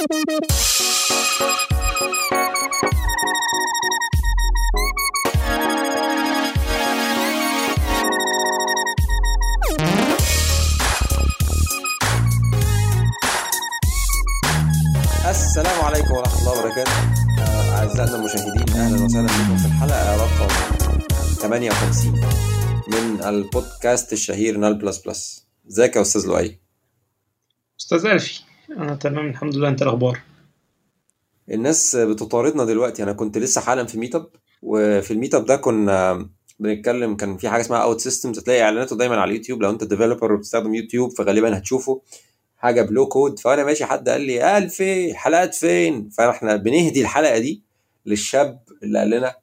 [0.00, 0.24] السلام
[15.84, 16.90] عليكم ورحمة الله وبركاته.
[17.38, 20.48] آه، أعزائنا المشاهدين أهلا وسهلا بكم في الحلقة رقم
[21.40, 22.20] 58
[22.88, 25.46] من البودكاست الشهير نال بلس بلس.
[25.68, 26.58] ازيك يا أستاذ لؤي؟
[27.80, 28.49] أستاذ ألفي.
[28.70, 29.68] أنا تمام الحمد لله.
[29.68, 30.20] انت الأخبار؟
[31.50, 33.02] الناس بتطاردنا دلوقتي.
[33.02, 34.30] أنا كنت لسه حالا في meetup
[34.62, 39.30] وفي ال meetup ده كنا بنتكلم كان في حاجة اسمها OutSystems هتلاقي إعلاناته دايما على
[39.30, 39.62] اليوتيوب.
[39.62, 42.02] لو أنت developer وبتستخدم يوتيوب فغالبا هتشوفه.
[42.56, 47.62] حاجة ب low-code فأنا ماشي حد قال لي الفي الحلقات فين؟ فإحنا بنهدي الحلقة دي
[48.06, 49.34] للشاب اللي قال لنا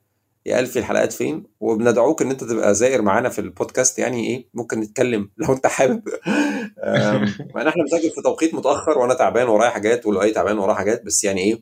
[0.47, 3.99] يا الفي الحلقات فين؟ وبندعوك إن أنت تبقى زائر معانا في البودكاست.
[3.99, 6.01] يعني إيه؟ ممكن نتكلم لو أنت حابب.
[7.55, 11.05] مع إن إحنا بنسجل في توقيت متأخر وأنا تعبان ورايا حاجات ولؤي تعبان وراه حاجات
[11.05, 11.59] بس يعني إيه؟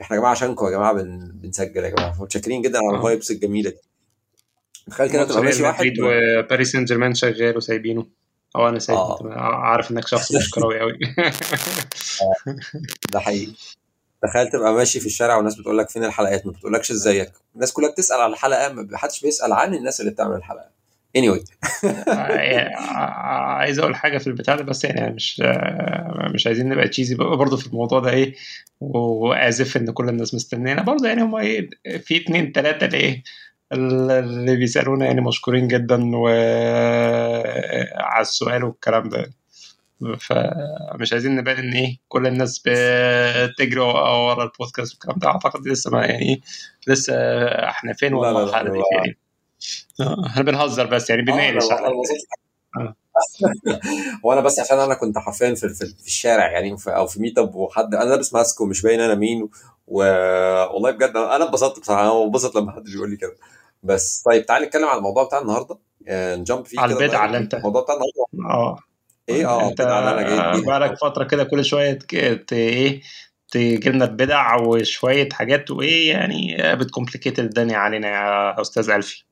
[0.00, 1.30] إحنا يا جماعة عشانكم يا جماعة بن...
[1.34, 2.22] بنسجل يا جماعة.
[2.22, 2.96] متشكرين جدا على آه.
[2.96, 3.76] الفايبس الجميلة دي.
[4.90, 8.06] تخيل كده تبقى ماشي واحد وباريس سان جيرمان شغال وسايبينه.
[8.56, 9.18] أو أنا سايب آه.
[9.40, 10.98] عارف إنك شخص مش كروي قوي
[13.12, 13.52] ده حقيقي.
[14.22, 17.32] تخيل تبقى ماشي في الشارع والناس بتقول لك فين الحلقات؟ ما بتقولكش إزيك.
[17.54, 20.72] الناس كلها بتسأل على الحلقة ما حدش بيسأل عن الناس اللي بتعمل الحلقة.
[21.18, 21.44] Anyway.
[23.58, 25.42] عايز أقول حاجة في البتاع ده بس يعني مش
[26.34, 28.34] مش عايزين نبقى تشيزي برضه في الموضوع ده إيه
[28.80, 30.82] واسف إن كل الناس مستنينا.
[30.82, 33.22] برضه يعني هم إيه في اتنين تلاتة إيه
[33.72, 39.30] اللي بيسألونا يعني مشكورين جدا وعلى السؤال والكلام ده.
[40.20, 45.28] فمش عايزين نبان إن إيه كل الناس بتجري ورا البودكاست والكلام ده.
[45.28, 46.40] أعتقد لسه ما يعني إيه،
[46.86, 47.14] لسه
[47.68, 49.18] إحنا فين لا، لا، لا، والمرحله دي يعني.
[50.00, 52.26] آه، إحنا بنهزر بس يعني بنناقش آه، وصلت-
[52.76, 52.94] آه.
[54.24, 57.54] هو أنا بس عشان أنا كنت حرفيا في, في, الشارع يعني في أو في meetup
[57.54, 59.48] وحد أنا لابس ماسك ومش باين أنا مين
[59.86, 60.02] و...
[60.74, 63.36] والله بجد أنا اتبسطت بصراحة أنا ببسط لما حد بيقول لي كده.
[63.82, 65.78] بس طيب تعالى نتكلم على الموضوع بتاع النهارده.
[66.10, 67.26] ن jump فيه على بقى.
[67.26, 68.54] اللي أنت- الموضوع بتاع النهارده.
[68.54, 68.78] آه.
[69.34, 70.22] إيه آه اللي أنا
[70.52, 70.60] جاي.
[70.62, 71.98] بقالك فترة كده كل شوية
[72.52, 73.00] إيه
[73.50, 79.24] تجيب لنا بدع وشوية حاجات وإيه يعني بت complicate الدنيا علينا يا أستاذ ألفي.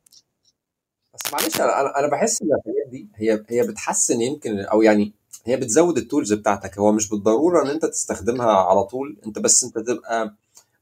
[1.15, 5.13] بس معلش أنا أنا أنا بحس إن الحاجات دي هي هي بتحسن يمكن أو يعني
[5.47, 6.79] هي بتزود ال tools بتاعتك.
[6.79, 9.17] هو مش بالضرورة إن أنت تستخدمها على طول.
[9.27, 10.35] أنت بس أنت تبقى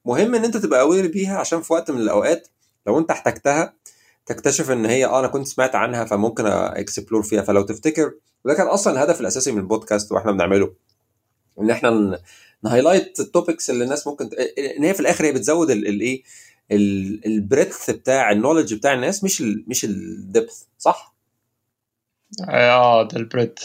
[0.04, 2.48] مهم إن أنت تبقى aware بيها عشان في وقت من الأوقات
[2.86, 3.72] لو أنت احتجتها
[4.28, 7.42] تكتشف إن هي آه أنا كنت سمعت عنها فممكن explore فيها.
[7.42, 10.74] فلو تفتكر وده كان أصلا الهدف الأساسي من البودكاست وإحنا بنعمله
[11.60, 12.18] إن إحنا
[12.64, 14.30] ن highlight ال topics اللي الناس ممكن.
[14.76, 16.22] إن هي في الآخر هي بتزود الايه
[17.26, 21.14] ال breadth بتاع ال knowledge بتاع الناس مش ال مش ال depth صح؟
[22.48, 23.58] آه ده ال breadth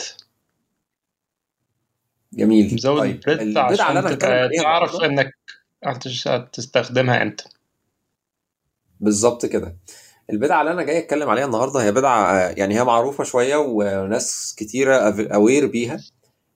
[2.33, 2.73] جميل.
[2.73, 4.15] مزود طيب اللي عشان عليها
[4.61, 5.33] تعرف إنك
[6.27, 7.43] هتستخدمها إمتى
[8.99, 9.75] بالظبط كده.
[10.29, 14.55] البدعة اللي أنا جاي أتكلم عليها النهارده هي بدعة آه، يعني هي معروفة شوية وناس
[14.57, 14.95] كتيرة
[15.33, 15.99] aware بيها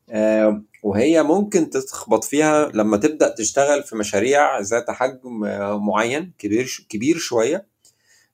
[0.10, 6.86] آه، وهي ممكن تتخبط فيها لما تبدأ تشتغل في مشاريع ذات حجم آه، معين كبير
[6.90, 7.68] كبير شوية.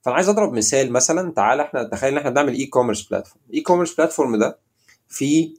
[0.01, 4.35] فأنا عايز أضرب مثال مثلا تعالى إحنا تخيل إن إحنا بنعمل e-commerce platform e-commerce platform
[4.35, 4.57] ده
[5.09, 5.55] فيه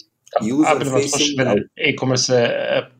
[0.67, 2.33] قبل ما تخش بالاي كوميرس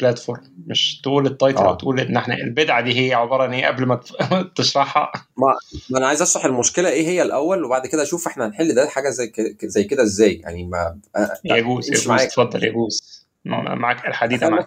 [0.01, 1.69] بلاتفورم مش تقول ال title آه.
[1.69, 4.01] أو تقول ان إحنا البدعة دي هي عبارة عن إيه؟ قبل ما
[4.57, 5.13] تشرحها.
[5.37, 9.11] ما أنا عايز أشرح المشكلة إيه هي الأول وبعد كده أشوف إحنا هنحل ده حاجة
[9.11, 10.35] زي كده زي كده إزاي.
[10.35, 12.11] يعني ما آه، يجوز يجوز.
[12.11, 14.67] اتفضل يجوز معاك تخيل معاك.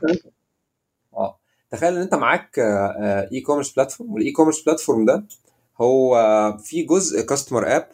[1.14, 1.40] آه.
[1.72, 2.60] تخيل إن أنت معاك
[3.34, 5.26] e-commerce platform وال e-commerce platform ده
[5.82, 7.88] هو في جزء customer app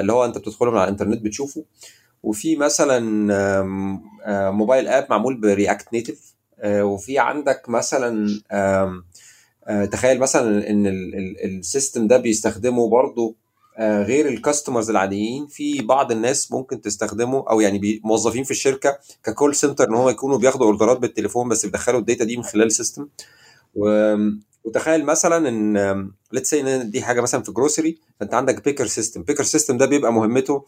[0.00, 1.64] اللي هو أنت بتدخله من على الإنترنت بتشوفه.
[2.26, 3.28] وفي مثلا
[4.26, 10.86] آه، mobile app معمول ب React Native وفي عندك مثلا آه، تخيل مثلا إن
[11.44, 13.34] ال system ده بيستخدمه برضه
[13.78, 18.98] آه، غير ال customers العاديين في بعض الناس ممكن تستخدمه أو يعني موظفين في الشركة
[19.24, 22.36] ك call center إن هم يكونوا بياخدوا order ات بالتليفون بس بيدخلوا ال data دي
[22.36, 23.08] من خلال system
[24.64, 29.44] وتخيل مثلا إن let's إن دي حاجة مثلا في grocery فأنت عندك picker system picker
[29.44, 30.64] system ده بيبقى مهمته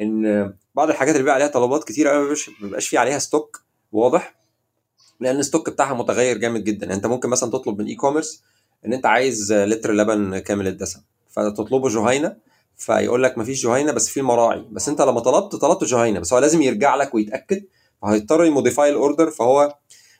[0.00, 3.62] إن بعض الحاجات اللي بيبقى عليها طلبات كتير قوي ما بيبقاش في عليها stock
[3.92, 4.34] واضح
[5.20, 6.86] لأن ال stock بتاعها متغير جامد جدا.
[6.86, 8.42] يعني أنت ممكن مثلا تطلب من e-commerce
[8.86, 11.00] إن أنت عايز لتر لبن كامل الدسم
[11.30, 12.36] فتطلبه جهينة
[12.76, 16.38] فيقول لك مفيش جهينة بس في المراعي بس أنت لما طلبت طلبت جهينة بس هو
[16.38, 17.64] لازم يرجع لك ويتأكد
[18.02, 19.74] فهيضطر ي modify ال order فهو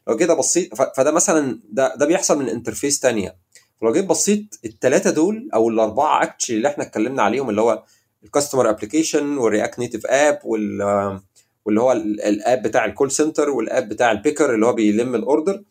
[0.08, 0.40] لو كده
[0.74, 3.36] ف- فده مثلا ده ده بيحصل من interface تانية.
[3.82, 7.82] لو جيت بصيت الثلاثه دول أو الأربعة actually اللي إحنا اتكلمنا عليهم اللي هو
[8.24, 10.82] ال customer application وال React Native app وال
[11.64, 15.62] واللي هو ال- الاب بتاع الكول سنتر والاب بتاع البيكر اللي هو بيلم ال order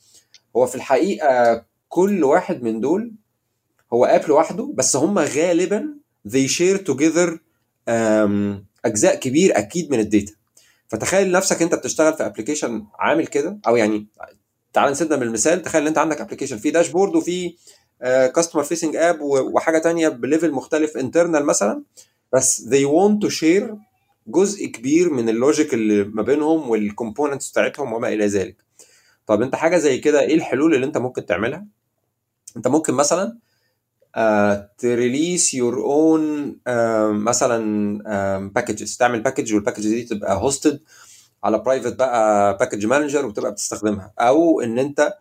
[0.55, 3.13] هو في الحقيقة كل واحد من دول
[3.93, 5.95] هو app لوحده بس هم غالبا
[6.29, 7.37] they share together
[8.85, 10.33] أجزاء كبير أكيد من ال data.
[10.87, 14.07] فتخيل نفسك أنت بتشتغل في application عامل كده أو يعني
[14.73, 17.55] تعال نسيبنا من المثال تخيل إن أنت عندك application فيه dashboard وفيه
[18.35, 21.83] customer facing app وحاجة تانية ب level مختلف internal مثلا.
[22.33, 23.75] بس they want to share
[24.27, 28.63] جزء كبير من ال logic اللي ما بينهم وال components بتاعتهم وما إلى ذلك.
[29.27, 31.65] طب أنت حاجة زي كده إيه الحلول اللي أنت ممكن تعملها؟
[32.57, 33.37] أنت ممكن مثلا
[34.77, 36.55] ت release your own
[37.23, 40.79] مثلا packages تعمل package وال package دي تبقى hosted
[41.43, 44.13] على private بقى package manager وتبقى بتستخدمها.
[44.19, 45.13] أو إن أنت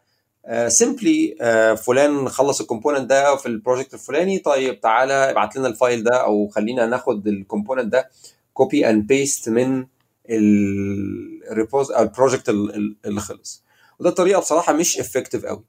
[0.69, 5.57] simply uh, uh, فلان خلص ال component ده في ال project الفلاني طيب تعالى ابعت
[5.57, 8.11] لنا ال file ده أو خلينا ناخد ال component ده
[8.55, 9.87] copy and paste من
[10.31, 13.65] ال repos أو ال project اللي خلص.
[13.99, 15.65] وده طريقة بصراحة مش effective قوي.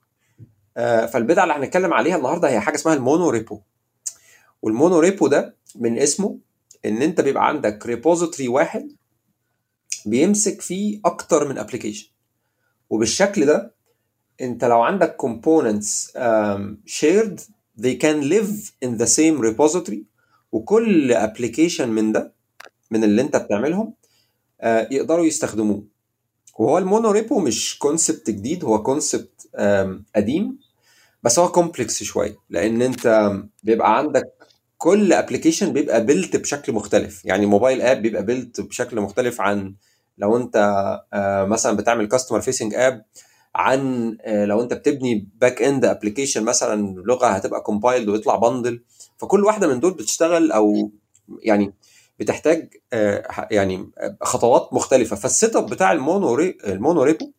[0.79, 3.59] uh, فالبدعة اللي هنتكلم عليها النهارده هي حاجة اسمها ال monorepo.
[4.61, 6.37] وال monorepo ده من اسمه
[6.85, 8.91] إن أنت بيبقى عندك repository واحد
[10.05, 12.09] بيمسك فيه أكتر من application
[12.89, 13.73] وبالشكل ده
[14.41, 17.39] انت لو عندك components um, shared
[17.79, 20.03] they can live in the same repository.
[20.51, 22.33] وكل application من ده
[22.91, 23.93] من اللي انت بتعملهم
[24.61, 25.83] uh, يقدروا يستخدموه.
[26.59, 30.59] وهو ال monorepo مش concept جديد هو concept um, قديم.
[31.23, 33.31] بس هو complex شوية لأن انت
[33.63, 34.33] بيبقى عندك
[34.77, 37.25] كل application بيبقى built بشكل مختلف.
[37.25, 39.75] يعني mobile app بيبقى built بشكل مختلف عن
[40.17, 40.55] لو انت
[41.13, 41.17] uh,
[41.51, 43.05] مثلا بتعمل customer facing app
[43.55, 48.83] عن لو انت بتبني backend application مثلا لغة هتبقى compiled ويطلع bundle
[49.17, 50.91] فكل واحدة من دول بتشتغل أو
[51.43, 51.73] يعني
[52.19, 52.69] بتحتاج
[53.51, 53.91] يعني
[54.21, 55.15] خطوات مختلفة.
[55.15, 57.31] فال setup بتاع ال mono re ال monorepo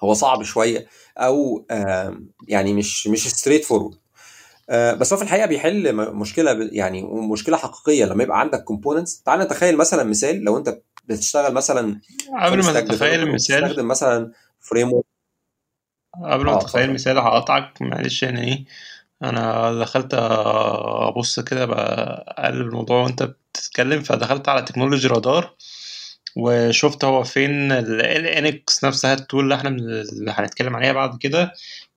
[0.00, 0.86] هو صعب شوية
[1.18, 1.66] أو
[2.48, 3.94] يعني مش مش straightforward
[4.70, 9.76] بس هو في الحقيقة بيحل مشكلة يعني مشكلة حقيقية لما يبقى عندك components تعال نتخيل
[9.76, 12.00] مثلا مثال لو انت بتشتغل مثلا
[12.44, 13.84] قبل ما تتخيل المثال.
[13.86, 14.32] مثلا
[14.64, 15.02] frame
[16.24, 18.64] قبل ما تتخيل مثال هقطعك معلش يعني إيه
[19.22, 25.54] أنا دخلت أبص كده بقلب الموضوع وأنت بتتكلم فدخلت على technology radar
[26.36, 31.52] وشفت هو فين ال Nx نفسها ال tool اللي إحنا اللي هنتكلم عليها بعد كده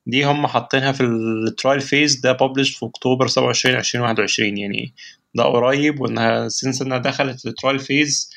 [0.06, 4.94] دي هم حاطينها في ال trial phase ده published في أكتوبر 27 2021 يعني
[5.34, 8.30] ده قريب وإنها since إنها دخلت ال trial phase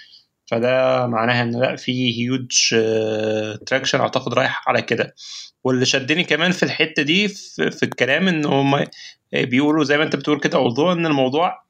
[0.52, 2.76] فده معناها إن لأ في huge
[3.66, 5.16] traction أعتقد رايح على كده.
[5.64, 8.86] واللي شدني كمان في الحتة دي في, الكلام إن هم
[9.34, 11.64] بيقولوا زي ما أنت بتقول كده موضوع إن الموضوع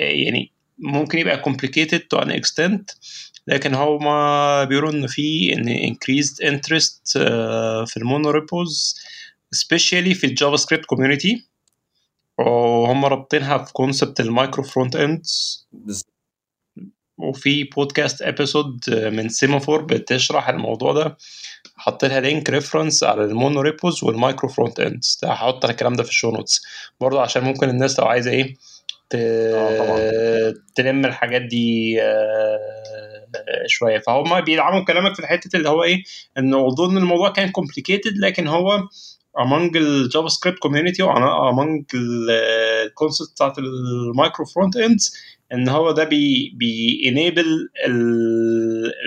[0.00, 2.84] يعني ممكن يبقى complicated to an extent
[3.46, 7.12] لكن هما بيقولوا إن في إن increased interest
[7.86, 8.96] في ال monorepos
[9.56, 11.48] especially في ال JavaScript community
[12.38, 15.66] وهم رابطينها في concept ال micro frontends.
[17.18, 21.16] وفي بودكاست episode من Semaphore بتشرح الموضوع ده.
[21.76, 26.12] حط لها link reference على ال monorepos وال micro frontends هحط الكلام ده في ال
[26.12, 26.62] show notes
[27.00, 28.54] برضه عشان ممكن الناس لو عايزة إيه
[29.10, 29.16] ت...
[30.74, 32.00] تلم الحاجات دي
[33.66, 33.98] شوية.
[33.98, 36.02] فهم بيدعموا كلامك في الحتة اللي هو إيه
[36.38, 38.82] ان أظن الموضوع كان complicated لكن هو
[39.38, 45.14] among ال JavaScript community among ال concept بتاعت ال micro frontends
[45.52, 47.02] إن هو ده بي بي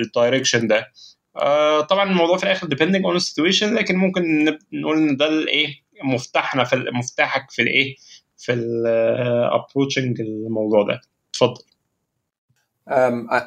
[0.02, 0.88] ال direction ده.
[1.38, 5.68] آه طبعا الموضوع في الآخر depending on the situation لكن ممكن نقول إن ده الايه
[6.04, 7.96] مفتاحنا في مفتاحك في الايه
[8.38, 11.02] في ال approaching الموضوع ده.
[11.30, 11.64] اتفضل.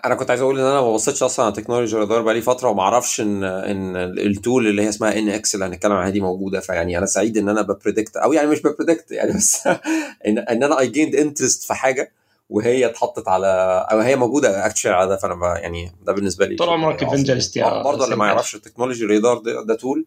[0.05, 2.83] أنا كنت عايز أقول إن أنا ما بصيتش أصلا على technology radar بقالي فترة وما
[2.83, 6.61] أعرفش ان إن ال tool اللي هي اسمها Nx اللي هنتكلم عنها دي موجودة.
[6.61, 9.67] فيعني أنا سعيد إن أنا ب predict أو يعني مش ب predict يعني بس
[10.29, 12.13] ان أنا I gained interest في حاجة.
[12.55, 13.47] وهي اتحطت على
[13.91, 18.05] أو هي موجودة actually على ده فأنا يعني ده بالنسبة لي طول عمرك evangelist برضه
[18.05, 20.07] اللي ما يعرفش ال technology radar ده, ده tool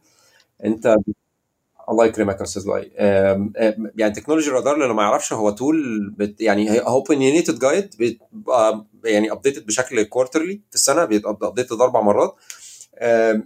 [0.65, 0.95] أنت
[1.89, 2.91] الله يكرمك يا أستاذ لؤي.
[3.97, 9.31] يعني technology radar اللي ما يعرفش هو tool بت يعني هي opinionated guide بيبقى يعني
[9.31, 12.35] updated بشكل quarterly في السنة بيبقى updated أربع مرات.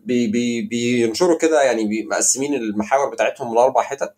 [0.05, 4.13] بي بي بينشروا كده يعني مقسمين المحاور بتاعتهم لأربع حتت.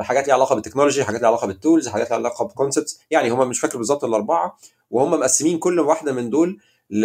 [0.00, 3.00] حاجات ليها علاقة بال technology حاجات ليها علاقة بال tools حاجات ليها علاقة ب concepts
[3.10, 4.58] يعني هم مش فاكر بالظبط الأربعة
[4.90, 6.60] وهم مقسمين كل واحدة من دول
[6.90, 7.04] ل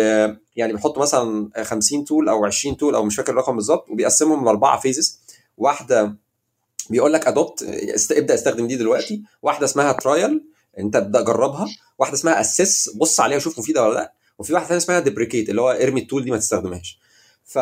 [0.56, 4.80] يعني بيحطوا مثلا 50 tool أو 20 tool أو مش فاكر الرقم بالظبط وبيقسمهم لأربعة
[4.80, 5.20] phases
[5.58, 6.16] واحدة
[6.90, 7.64] بيقول لك adopt
[8.12, 9.24] ابدأ استخدم دي دلوقتي.
[9.42, 10.44] واحدة اسمها trial
[10.80, 11.68] انت ابدأ جربها.
[12.00, 14.14] واحدة اسمها assess بص عليها وشوف مفيدة ولا لأ.
[14.40, 17.00] وفي واحدة ثانية اسمها deprecate اللي هو ارمي ال tool دي ما تستخدمهاش.
[17.50, 17.58] ف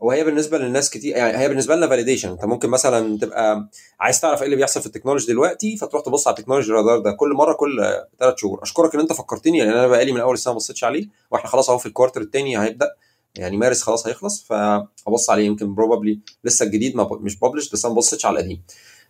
[0.00, 3.68] وهي بالنسبة للناس كتير يعني هي بالنسبة لنا validation انت ممكن مثلا تبقى
[4.00, 6.98] عايز تعرف إيه اللي بيحصل في ال technology دلوقتي فتروح تبص على ال technology radar
[6.98, 8.62] ده كل مرة كل ثلاث شهور.
[8.62, 11.70] أشكرك إن أنت فكرتني لأن أنا بقالي من أول السنة ما بصيتش عليه وإحنا خلاص
[11.70, 12.90] أهو في ال quarter الثاني هيبدأ.
[13.36, 17.94] يعني مارس خلاص هيخلص فأبص عليه يمكن probably لسه الجديد ما مش published بس أنا
[17.94, 18.62] ما بصيتش على القديم.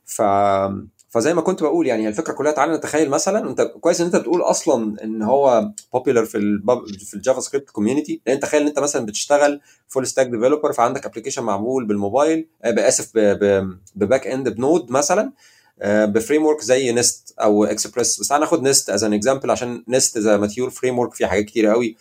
[0.05, 0.23] ف
[1.17, 4.43] فزي ما كنت بقول يعني الفكرة كلها تعالى نتخيل مثلا أنت كويس إن أنت بتقول
[4.43, 9.07] أصلا إن هو popular في الباب في ال JavaScript community لأن تخيل إن أنت مثلا
[9.07, 13.11] بتشتغل full stack developer فعندك application معمول بالموبايل اسف
[13.95, 15.33] ب back end ب Node مثلا
[15.85, 20.26] ب framework زي Nest أو اكسبريس بس هناخد Nest as an example عشان Nest is
[20.26, 21.97] mature framework فيه حاجات كتير قوي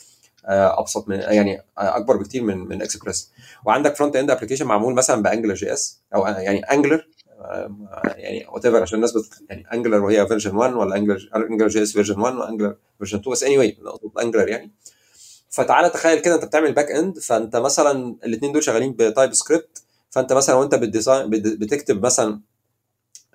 [0.47, 3.31] أبسط من يعني أكبر بكتير من من اكسبريس
[3.65, 7.07] وعندك front end application معمول مثلا ب AngularJS أو يعني Angular
[8.05, 12.35] يعني whatever عشان الناس بت يعني Angular وهي version 1 ولا Angular AngularJS version 1
[12.35, 13.77] و Angular version 2 بس anyway
[14.21, 14.71] Angular يعني.
[15.49, 20.33] فتعالى تخيل كده أنت بتعمل back end فأنت مثلا الاثنين دول شغالين ب TypeScript فأنت
[20.33, 22.39] مثلا وأنت بت design بتكتب مثلا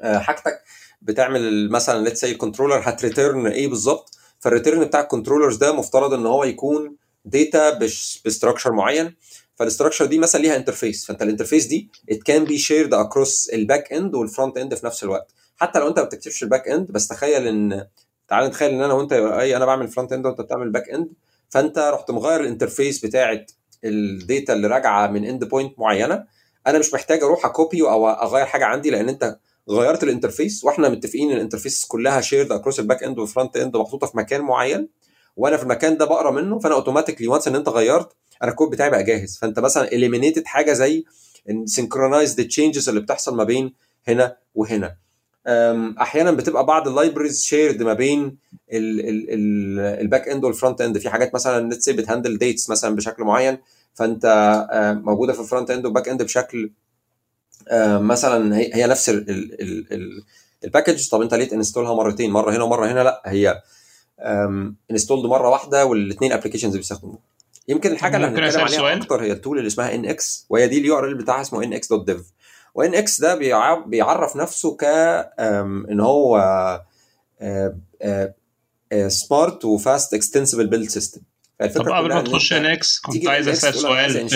[0.03, 0.63] حاجتك
[1.03, 4.11] بتعمل مثلا let's say ال controller هت return إيه بالظبط.
[4.39, 7.79] فال return بتاع ال controllers ده مفترض إن هو يكون data
[8.25, 9.17] ب structure معين.
[9.61, 13.51] فال structure دي مثلا ليها interface فأنت ال interface دي it can be shared across
[13.53, 15.33] ال back end وال front end في نفس الوقت.
[15.57, 17.87] حتى لو أنت ما بتكتبش ال back end بس تخيل إن
[18.29, 21.09] تعال نتخيل إن أنا وأنت أي أنا بعمل front end وأنت بتعمل back end
[21.49, 23.47] فأنت رحت مغير ال interface بتاعه
[23.85, 26.25] ال data اللي راجعة من end point معينة.
[26.67, 29.37] أنا مش محتاج أروح a copy أو أغير حاجة عندي لأن أنت
[29.71, 33.30] غيرت ال interface وإحنا متفقين إن ال interface كلها shared across ال back end وال
[33.30, 34.89] front end ومحطوطة في مكان معين.
[35.37, 38.91] وأنا في المكان ده بقرأ منه فأنا automatically once إن أنت غيرت أنا الكود بتاعي
[38.91, 39.39] بقى جاهز.
[39.39, 41.05] فانت مثلا eliminated حاجة زي
[41.65, 43.73] synchronize the changes اللي بتحصل ما بين
[44.09, 44.97] هنا وهنا.
[46.01, 48.37] أحيانا بتبقى بعض ال libraries shared ما بين
[48.73, 52.97] ال back end وال front end في حاجات مثلا let's say بت handle dates مثلا
[52.97, 53.59] بشكل معين
[53.95, 54.27] فانت
[55.05, 56.71] موجودة في ال front end وال back end بشكل
[58.01, 59.09] مثلا هي نفس
[60.65, 63.63] ال package طب انت ليه ت install ها مرتين؟ مرة هنا ومرة هنا؟ لا هي
[64.91, 67.19] installed مرة واحدة والاثنين applications بيستخدموها.
[67.71, 68.99] يمكن الحاجة اللي هنتكلم عليها سؤال.
[69.03, 72.07] أكتر هي ال tool اللي اسمها Nx وهي دي ال URL بتاعها اسمه Nx dot
[72.07, 72.33] dev.
[72.75, 73.35] و Nx ده
[73.87, 74.85] بيعرف نفسه ك
[75.91, 76.41] إن هو
[79.09, 81.21] smart و fast extensible build system
[81.75, 84.29] طب قبل ما تخش Nx كنت عايز أسأل سؤال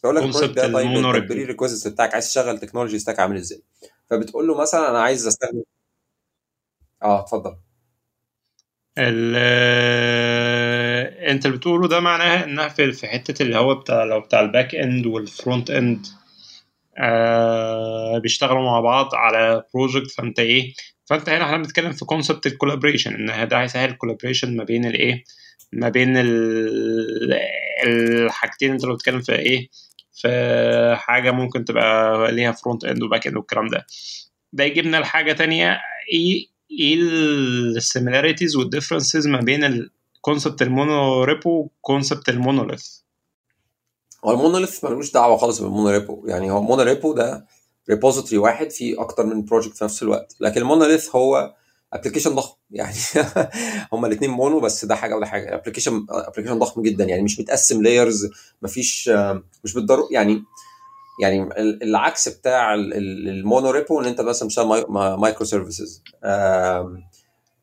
[0.00, 3.62] فيقول لك ال project ده طيب البري ريكويزيتس بتاعك عايز تشغل technology stack عامل إزاي؟
[4.10, 5.62] فبتقول له مثلا أنا عايز استخدم
[7.02, 7.56] آه اتفضل.
[11.30, 14.47] انت اللي بتقوله ده معناها انها في في حتة اللي هو بتاع لو بتاع ال
[14.47, 16.06] back end وال front end
[16.98, 20.72] آه بيشتغلوا مع بعض على project فانت إيه
[21.06, 24.84] فانت هنا إحنا بنتكلم في concept ال collaboration ان ده هيسهل ال collaboration ما بين
[24.84, 25.24] الايه
[25.72, 26.14] ما بين
[27.86, 29.68] الحاجتين انت لو بتتكلم في إيه
[30.12, 33.86] في حاجة ممكن تبقى ليها front end و back end والكلام ده.
[34.52, 35.80] ده يجيبنا لحاجة تانية
[36.12, 36.94] إيه إيه
[37.76, 42.86] ال similarities وال differences ما بين الكونسبت المونو ريبو وكونسبت المونوليث؟
[44.24, 47.46] هو ال monolith ملوش دعوة خالص بال mono repo يعني هو ال mono repo ده
[47.90, 50.36] repository واحد فيه أكتر من project في نفس الوقت.
[50.40, 51.54] لكن ال monolith هو
[51.92, 52.56] application ضخم.
[52.70, 52.94] يعني
[53.92, 55.54] هما الاثنين mono بس ده حاجة وده حاجة.
[55.54, 57.04] application application ضخم جدا.
[57.04, 58.30] يعني مش متقسم layers
[58.62, 59.10] مفيش
[59.64, 60.42] مش بالضروره يعني
[61.20, 61.48] يعني
[61.82, 64.84] العكس بتاع ال mono repo إن أنت مثلا بتشتغل
[65.18, 66.02] micro services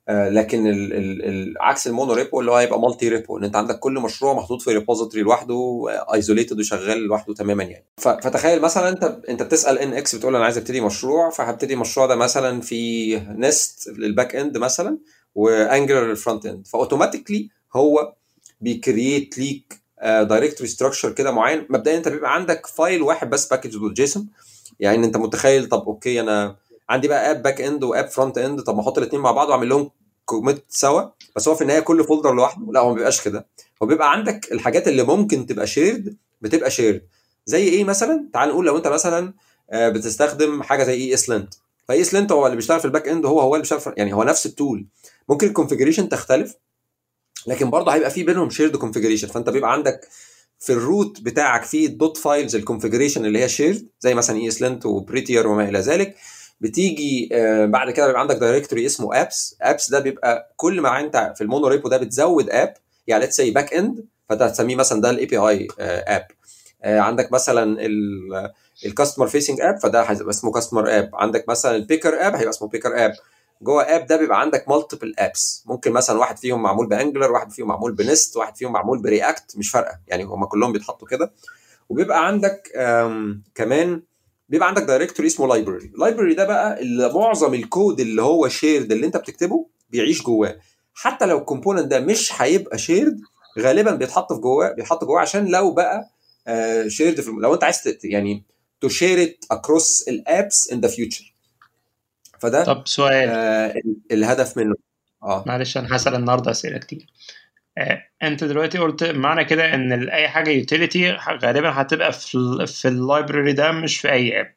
[0.09, 4.33] لكن العكس ال mono repo اللي هو هيبقى multi repo إن أنت عندك كل مشروع
[4.33, 7.85] محطوط في repository لوحده isolated وشغال لوحده تماما يعني.
[7.97, 12.61] فتخيل مثلا أنت أنت بتسأل Nx بتقول أنا عايز أبتدي مشروع فهبتدي المشروع ده مثلا
[12.61, 14.97] في Nest لل back end مثلا
[15.35, 18.13] و Angular لل front end ف automatically هو
[18.61, 21.65] بي create ليك directory structure كده معين.
[21.69, 24.27] مبدئيا أنت بيبقى عندك file واحد بس package dot json
[24.79, 26.55] يعني أنت متخيل طب okay أنا
[26.89, 29.49] عندي بقى app back end و app front end طب ما أحط الاثنين مع بعض
[29.49, 29.91] وأعمل لهم
[30.25, 31.01] commit سوا.
[31.35, 32.71] بس هو في النهاية كل folder لوحده.
[32.71, 33.47] لا هو ما بيبقاش كده.
[33.83, 37.01] هو بيبقى عندك الحاجات اللي ممكن تبقى shared بتبقى shared
[37.45, 39.33] زي إيه مثلا؟ تعال نقول لو أنت مثلا
[39.73, 41.53] بتستخدم حاجة زي ESLint
[41.87, 44.23] ف ESLint هو اللي بيشتغل في ال back end هو هو اللي بيشتغل يعني هو
[44.23, 44.85] نفس ال tool
[45.29, 46.55] ممكن ال configuration تختلف.
[47.47, 50.07] لكن برضه هيبقى في بينهم shared configuration فأنت بيبقى عندك
[50.59, 54.37] في ال root بتاعك في ال dot files ال configuration اللي هي shared زي مثلا
[54.37, 56.15] ESLint و Prettier وما إلى ذلك.
[56.61, 57.29] بتيجي
[57.65, 61.48] بعد كده بيبقى عندك directory اسمه apps apps ده بيبقى كل ما أنت في ال
[61.48, 62.73] mono repo ده بتزود app
[63.07, 66.27] يعني let's say back end فانت هتسميه مثلا ده ال API app
[66.83, 67.77] عندك مثلا
[68.85, 72.49] ال customer facing app فده هيبقى اسمه customer app عندك مثلا ال picker app هيبقى
[72.49, 73.13] اسمه picker app
[73.61, 77.51] جوه app ده بيبقى عندك multiple apps ممكن مثلا واحد فيهم معمول ب Angular واحد
[77.51, 79.99] فيهم معمول ب Nest واحد فيهم معمول ب React مش فارقة.
[80.07, 81.31] يعني هم كلهم بيتحطوا كده.
[81.89, 82.71] وبيبقى عندك
[83.55, 84.01] كمان
[84.49, 88.91] بيبقى عندك directory اسمه library ال library ده بقى اللي معظم الكود اللي هو shared
[88.91, 90.57] اللي انت بتكتبه بيعيش جواه.
[90.93, 93.19] حتى لو ال component ده مش هيبقى shared
[93.59, 96.09] غالبا بيتحط في جواه بيتحط جواه عشان لو بقى
[96.87, 98.43] shared في لو انت عايز يعني
[98.81, 101.33] to share it across ال apps in the future
[102.41, 103.29] فده طب سؤال.
[103.29, 103.73] آه
[104.11, 104.75] الهدف منه.
[105.23, 105.43] آه.
[105.47, 107.07] معلش أنا هسأل النهارده أسئلة كتير.
[107.77, 112.87] آه، أنت دلوقتي قلت معنى كده إن أي حاجة utility غالبا هتبقى في ال في
[112.87, 114.53] ال library ده مش في أي app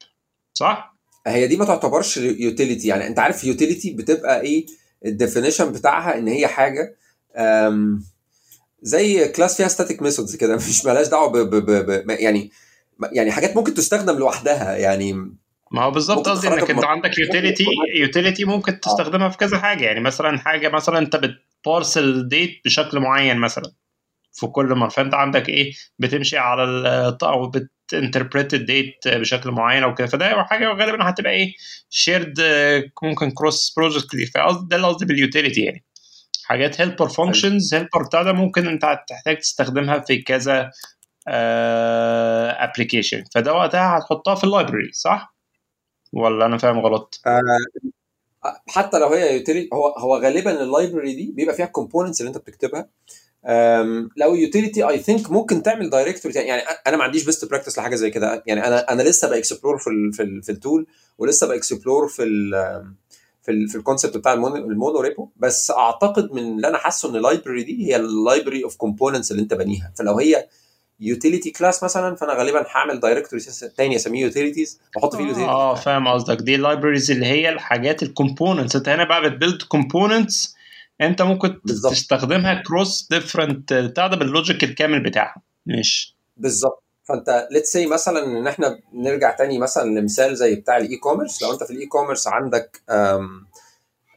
[0.53, 0.95] صح؟
[1.27, 4.65] هي دي ما تعتبرش utility يعني أنت عارف utility بتبقى إيه؟
[5.05, 6.95] ال definition بتاعها إن هي حاجة
[8.81, 10.55] زي class فيها static methods كده.
[10.69, 12.51] مش مالهاش دعوة ب, ب, ب, ب يعني
[13.11, 14.77] يعني حاجات ممكن تستخدم لوحدها.
[14.77, 15.33] يعني
[15.71, 19.85] ما هو بالظبط قصدي إنك أنت عندك utility utility ممكن تستخدمها في كذا حاجة.
[19.85, 23.71] يعني مثلا حاجة مثلا أنت بت parse ال date بشكل معين مثلا
[24.33, 26.63] في كل مره فأنت عندك إيه؟ بتمشي على
[27.23, 30.07] أو بت interpret ال date بشكل معين أو كده.
[30.07, 31.53] فده حاجة غالبا هتبقى إيه؟
[31.89, 32.41] shared
[33.03, 34.31] ممكن cross project كتير.
[34.69, 35.83] ده اللي قصدي بال utility يعني.
[36.45, 40.71] حاجات helper functions helper بتاع ده ممكن أنت تحتاج تستخدمها في كذا
[42.63, 45.35] application uh, فده وقتها هتحطها في ال library صح؟
[46.13, 47.41] ولا أنا فاهم غلط؟ آه
[48.67, 52.29] حتى لو هي utility هو هو غالبا ال library دي بيبقى فيها ال components اللي
[52.29, 52.89] أنت بتكتبها.
[54.17, 58.09] لو utility I think ممكن تعمل directory يعني أنا ما عنديش best practice لحاجة زي
[58.09, 58.43] كده.
[58.47, 60.87] يعني أنا أنا لسه با explore في ال في, ال في ال tool
[61.17, 62.51] ولسه با explore في ال
[63.43, 67.09] في ال في ال concept بتاع ال mono repo بس أعتقد من اللي أنا حاسه
[67.09, 69.93] إن ال library دي هي ال library of components اللي أنت بنيها.
[69.97, 70.47] فلو هي
[71.01, 73.41] utility class مثلا فأنا غالبا هعمل directory
[73.77, 76.37] تاني أسميه utilities وأحط فيه ال utilities آه فاهم قصدك.
[76.41, 80.55] دي ال libraries اللي هي الحاجات ال components أنت هنا بقى بت build components
[81.01, 81.91] أنت ممكن بالزبط.
[81.91, 85.41] تستخدمها cross different بتاع ده بال logic الكامل بتاعها.
[85.65, 86.83] مش بالظبط.
[87.03, 91.53] فأنت let's say مثلا إن إحنا نرجع تاني مثلا لمثال زي بتاع ال e-commerce لو
[91.53, 93.47] أنت في ال e-commerce عندك أم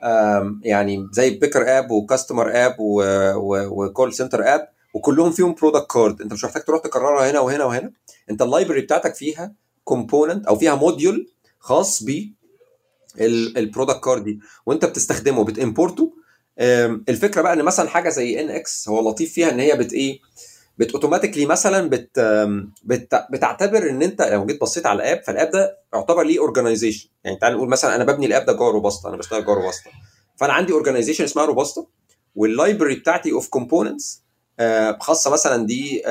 [0.02, 5.90] أم يعني زي picker app و customer app و call center app وكلهم فيهم product
[5.90, 7.92] card انت مش محتاج تروح تكررها هنا وهنا وهنا.
[8.30, 9.52] انت ال library بتاعتك فيها
[9.84, 12.32] component أو فيها module خاص ب
[13.56, 16.14] ال product card دي وانت بتستخدمه بت import ه
[17.08, 20.20] الفكرة بقى إن مثلا حاجة زي Nx هو لطيف فيها إن هي بت إيه
[20.78, 22.20] بت automatically مثلا بت,
[22.84, 26.38] بت بتعتبر إن أنت لو جيت بصيت على ال app فال app ده يعتبر ليه
[26.38, 29.54] organization يعني تعال نقول مثلا أنا ببني ال app ده جوه روباستا أنا بشتغل جوه
[29.54, 29.90] روباستا.
[30.36, 31.86] فأنا عندي organization اسمها روباستا
[32.36, 34.23] وال library بتاعتي of components
[35.00, 36.02] خاصه مثلا دي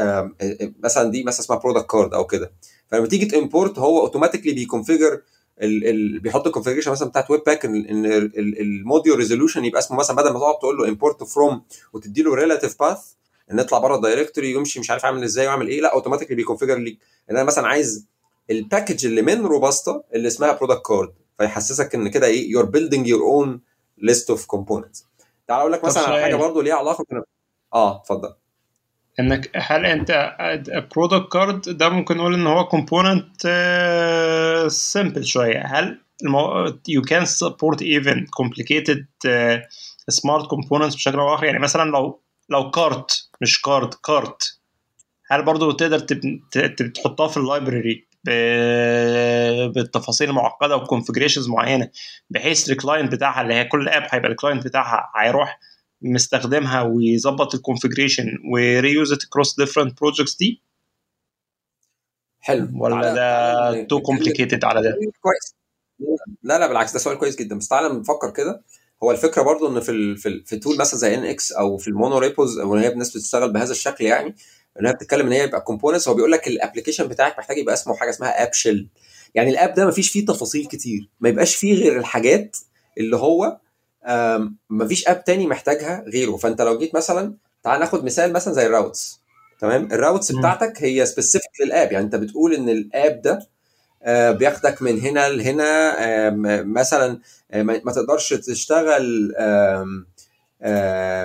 [0.84, 2.54] مثلا دي مثلا اسمها product card أو كده.
[2.88, 5.22] فلما تيجي ت import هو automatically بي configure
[5.62, 10.16] ال ال بيحط ال configuration مثلا بتاعت Webpack إن ال module resolution يبقى اسمه مثلا
[10.16, 13.00] بدل ما تقعد تقول له import from وتدي له relative path
[13.52, 16.43] إن نطلع بره ال directory يمشي مش عارف اعمل إزاي واعمل إيه لا automatically بي
[16.43, 17.00] configure ليك.
[17.32, 18.08] إن أنا مثلا عايز
[18.50, 23.08] ال package اللي من روباستا اللي اسمها product card فيحسسك إن كده إيه you're building
[23.08, 23.62] your own
[23.98, 25.06] list of components
[25.48, 27.06] تعال أقول لك مثلا على حاجة برضه ليها علاقة
[27.74, 28.34] آه اتفضل.
[29.20, 30.36] إنك هل أنت
[30.96, 33.42] product card ده ممكن نقول إن هو component
[34.68, 35.64] simple شوية.
[35.66, 36.00] هل
[37.12, 39.58] can support even complicated uh,
[40.12, 44.60] smart components بشكل أو آخر؟ يعني مثلا لو لو cart مش card cart
[45.32, 46.00] هل برضه تقدر
[46.88, 48.08] تحطها في ال library
[49.76, 51.90] بالتفاصيل المعقدة و configurations معينة
[52.30, 55.60] بحيث ال client بتاعها اللي هي كل app هيبقى ال client بتاعها هيروح
[56.04, 60.62] مستخدمها ويظبط ال configuration و reuse it cross different projects دي؟
[62.40, 62.70] حلو.
[62.76, 65.56] ولا ده too complicated على ده؟ كويس.
[66.44, 67.58] لا لا بالعكس ده سؤال كويس جدا.
[67.58, 68.64] بس تعالى نفكر كده.
[69.04, 71.88] هو الفكرة برضو إن في ال في, ال في tool مثلا زي Nx أو في
[71.88, 74.36] ال mono repos أو هي الناس بتشتغل بهذا الشكل يعني
[74.80, 77.74] إن هي بتتكلم إن هي يبقى components هو بيقول لك ال application بتاعك محتاج يبقى
[77.74, 78.88] اسمه حاجة اسمها app shell
[79.36, 81.10] يعني ال app ده ما فيش فيه تفاصيل كتير.
[81.20, 82.58] ما يبقاش فيه غير الحاجات
[82.98, 83.60] اللي هو
[84.70, 86.38] ما فيش app تاني محتاجها غيره.
[86.38, 89.22] فانت لو جيت مثلا تعال ناخد مثال مثلا زي ال routes
[89.60, 93.48] تمام؟ ال routes بتاعتك هي specific لل app يعني انت بتقول إن ال app ده
[94.32, 95.96] بياخدك من هنا لهنا.
[96.64, 97.20] مثلا
[97.54, 99.34] ما تقدرش تشتغل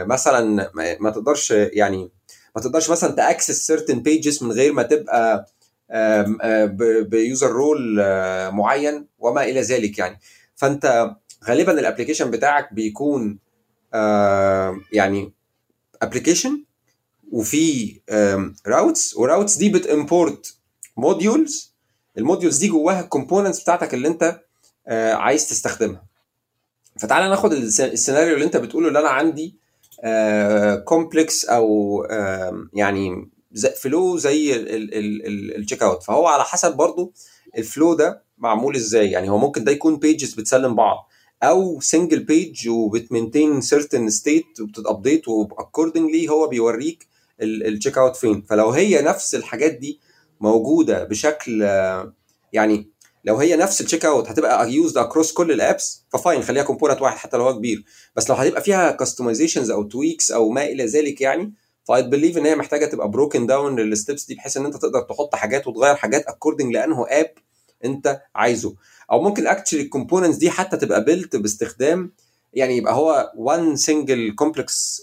[0.07, 2.11] مثلا ما تقدرش يعني
[2.57, 5.47] ما تقدرش مثلا ت access certain pages من غير ما تبقى
[7.09, 7.97] ب user role
[8.53, 10.21] معين وما إلى ذلك يعني.
[10.57, 11.11] فانت
[11.49, 13.39] غالبا ال application بتاعك بيكون
[14.93, 15.33] يعني
[16.03, 16.65] application
[17.33, 18.01] وفي
[18.67, 20.55] routes و routes دي بت import
[20.97, 21.75] modules
[22.19, 24.41] ال modules دي جواها ال components بتاعتك اللي انت
[25.13, 26.05] عايز تستخدمها.
[27.01, 29.57] فتعالى ناخد السيناريو اللي انت بتقوله اللي أنا عندي
[30.85, 33.31] complex آه أو آه يعني
[33.81, 34.55] فلو زي
[35.57, 37.13] ال checkout فهو على حسب برضو
[37.59, 39.11] ال flow ده معمول إزاي.
[39.11, 41.09] يعني هو ممكن ده يكون pages بتسلم بعض.
[41.43, 47.07] أو single page وبت maintain certain state وبتت update و accordingly هو بيوريك
[47.43, 48.43] ال checkout فين.
[48.43, 50.01] فلو هي نفس الحاجات دي
[50.41, 51.63] موجودة بشكل
[52.53, 52.91] يعني
[53.25, 57.03] لو هي نفس ال checkout هتبقى used across كل ال apps ف fine خليها component
[57.03, 57.85] واحد حتى لو هو كبير.
[58.17, 61.53] بس لو هتبقى فيها customizations أو tweaks أو ما إلى ذلك يعني
[61.85, 64.77] ف I believe إن هي محتاجة تبقى broken down لل steps دي بحيث إن أنت
[64.77, 67.31] تقدر تحط حاجات وتغير حاجات according لأنه app
[67.85, 68.75] أنت عايزه.
[69.13, 72.13] أو ممكن actually ال components دي حتى تبقى built باستخدام
[72.53, 75.03] يعني يبقى هو one single complex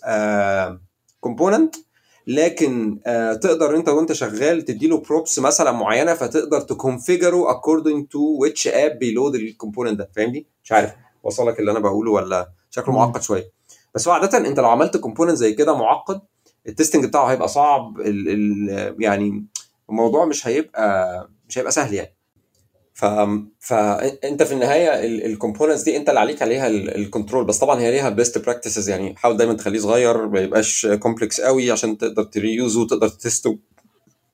[1.19, 1.75] component
[2.27, 8.67] لكن آه تقدر أنت وأنت شغال تديله props مثلا معينة فتقدر تكونفيجره اكوردنج تو ويتش
[8.67, 10.09] اب بيلود الكومبوننت ده.
[10.15, 10.91] فاهمني؟ مش عارف
[11.23, 13.51] وصلك اللي أنا بقوله ولا شكله معقد شوية.
[13.95, 16.21] بس هو عادة أنت لو عملت component زي كده معقد
[16.67, 19.45] ال testing بتاعه هيبقى صعب ال ال يعني
[19.89, 22.14] الموضوع مش هيبقى مش هيبقى سهل يعني.
[22.95, 23.05] ف...
[23.59, 27.91] فانت في النهاية ال components دي انت اللي عليك عليها ال control بس طبعا هي
[27.91, 32.81] ليها best practices يعني حاول دايما تخليه صغير ما يبقاش complex قوي عشان تقدر تريوزه
[32.81, 33.55] وتقدر تستو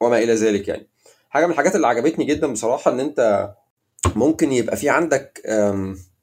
[0.02, 0.88] وما إلى ذلك يعني.
[1.30, 3.52] حاجة من الحاجات اللي عجبتني جدا بصراحة إن أنت
[4.15, 5.41] ممكن يبقى في عندك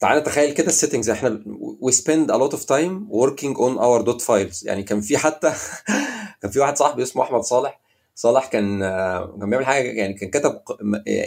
[0.01, 1.43] تعالى نتخيل كده ال settings إحنا
[1.83, 4.67] we spend a lot of time working on our dot files.
[4.67, 5.53] يعني كان في حتى
[6.43, 7.81] كان في واحد صاحبي اسمه أحمد صالح
[8.19, 8.81] صالح كان
[9.41, 10.61] كان بيعمل حاجة يعني كان كتب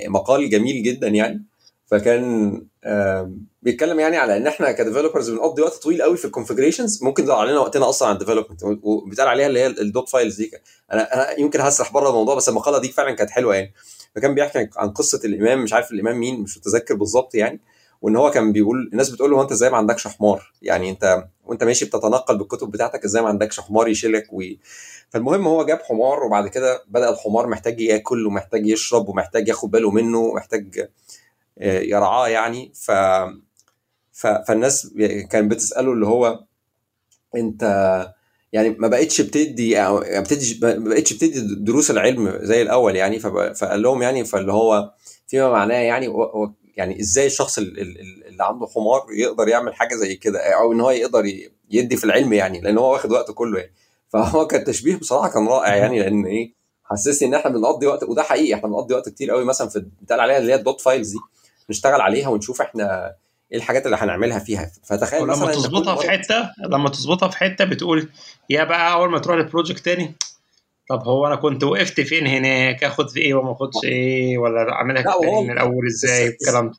[0.07, 1.45] مقال جميل جدا يعني.
[1.85, 2.51] فكان
[3.61, 7.23] بيتكلم يعني على إن إحنا ك developers بنقضي وقت طويل قوي في ال configurations ممكن
[7.23, 10.51] يضيع علينا وقتنا أصلا على ال development وبيتقال عليها اللي هي ال dot files دي.
[10.93, 13.73] أنا أنا يمكن هسرح بره الموضوع بس المقالة دي فعلا كانت حلوة يعني.
[14.15, 17.59] فكان بيحكي عن قصة الإمام مش عارف الإمام مين مش متذكر بالظبط يعني.
[18.01, 21.63] وإن هو كان بيقول الناس بتقول له أنت إزاي ما عندكش حمار يعني أنت وأنت
[21.63, 24.41] ماشي بتتنقل بالكتب بتاعتك إزاي ما عندكش حمار يشيلك و...
[25.09, 29.91] فالمهم هو جاب حمار وبعد كده بدأ الحمار محتاج يأكل ومحتاج يشرب ومحتاج ياخد باله
[29.91, 30.89] منه ومحتاج
[31.61, 32.91] يرعاه يعني ف...
[34.11, 34.27] ف...
[34.27, 34.93] فالناس
[35.29, 36.43] كان بتسأله اللي هو
[37.35, 37.63] أنت
[38.53, 43.19] يعني ما بقتش بتدي يعني بتدي ما بقتش بتدي دروس العلم زي الأول يعني.
[43.19, 44.93] فقال لهم يعني فاللي هو
[45.27, 46.07] فيما معناه يعني.
[46.77, 51.23] يعني إزاي الشخص اللي عنده حمار يقدر يعمل حاجة زي كده؟ أو إن هو يقدر
[51.71, 53.73] يدي في العلم يعني لأن هو واخد وقته كله يعني.
[54.09, 56.53] فهو كان تشبيه بصراحة كان رائع يعني لأن إيه
[56.83, 60.19] حسسني إن إحنا بنقضي وقت وده حقيقي إحنا بنقضي وقت كتير قوي مثلا في بتقال
[60.19, 61.19] عليها اللي هي ال dot files دي
[61.69, 63.15] نشتغل عليها ونشوف إحنا
[63.51, 64.71] إيه الحاجات اللي هنعملها فيها.
[64.83, 68.09] فتخيل مثلا تظبطها في حتة لما تظبطها في حتة بتقول
[68.49, 70.15] يا بقى أول ما تروح ل project تاني
[70.91, 75.41] طب هو أنا كنت وقفت فين هناك؟ آخد في إيه وما آخدش إيه؟ ولا اعملها
[75.41, 76.73] من الأول إزاي؟ الكلام ده.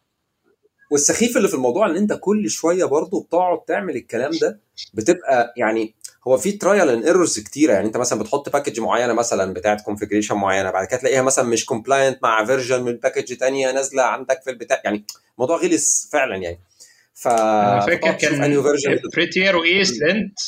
[0.91, 4.61] والسخيف اللي في الموضوع إن أنت كل شوية برضه بتقعد تعمل الكلام ده
[4.95, 5.95] بتبقى يعني
[6.29, 7.73] هو في trial and errors كتيرة.
[7.73, 11.67] يعني أنت مثلا بتحط package معينة مثلا بتاعت configuration معينة بعد كده تلاقيها مثلا مش
[11.67, 14.81] compliant مع version من package ثانية نازلة عندك في البتاع.
[14.85, 15.05] يعني
[15.37, 16.61] الموضوع غلس فعلا يعني.
[17.15, 18.63] ف أنا فاكر كان
[19.15, 20.39] Prettier و ESLint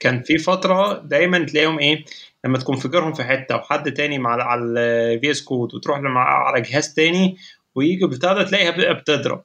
[0.00, 2.04] كان في فترة دايما تلاقيهم إيه؟
[2.46, 6.60] لما ت configure هم في حتة وحد تاني مع على ال VS Code وتروح على
[6.60, 7.36] جهاز تاني
[7.74, 9.44] ويجي بتاع ده تلاقيها بتضرب.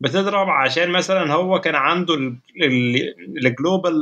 [0.00, 2.14] بتضرب عشان مثلا هو كان عنده
[3.46, 3.94] ال global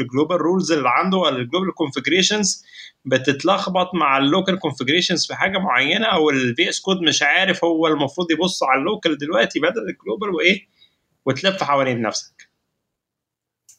[0.00, 2.64] ال global rules اللي عنده ولا ال global configurations
[3.04, 7.86] بتتلخبط مع ال local configurations في حاجة معينة أو ال VS Code مش عارف هو
[7.86, 10.66] المفروض يبص على ال local دلوقتي بدل ال global وإيه؟
[11.26, 12.48] وتلف حوالين نفسك.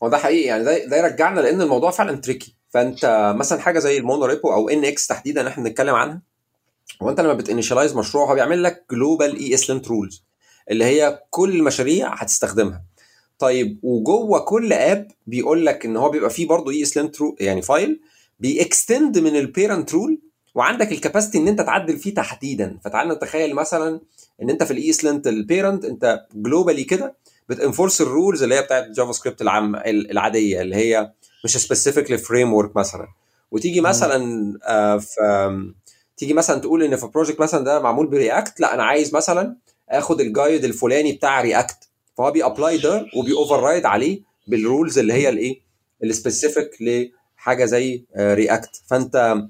[0.03, 3.97] هو ده حقيقي يعني ده ده يرجعنا لأن الموضوع فعلا tricky فأنت مثلا حاجة زي
[3.97, 6.21] ال monorepo أو Nx تحديدا إحنا بنتكلم عنها
[7.01, 10.23] هو أنت لما بت initialize مشروع هو بيعمل لك global ESLint rules
[10.71, 12.83] اللي هي كل المشاريع هتستخدمها.
[13.39, 18.01] طيب وجوه كل app بيقول لك إن هو بيبقى فيه برضه ESLint يعني file
[18.39, 20.19] بي extend من ال parent rule
[20.55, 22.77] وعندك ال capacity إن أنت تعدل فيه تحديدا.
[22.85, 23.99] فتعال نتخيل مثلا
[24.41, 27.15] إن أنت في ال ESLint ال parent أنت globally كده
[27.49, 31.11] بت enforce ال rules اللي هي بتاعت JavaScript العام العادية اللي هي
[31.45, 33.07] مش specific ل framework مثلا.
[33.51, 35.73] وتيجي مثلا آه في
[36.17, 39.55] تيجي مثلا تقول إن في project مثلا ده معمول ب React لا أنا عايز مثلا
[39.89, 41.77] آخد ال guide الفلاني بتاع React
[42.17, 45.61] فهو بي apply ده وبي override عليه بال rules اللي هي الإيه؟
[46.03, 49.43] ال specific لحاجة زي React فأنت